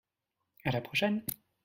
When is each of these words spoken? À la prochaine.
À 0.63 0.71
la 0.71 0.81
prochaine. 0.81 1.21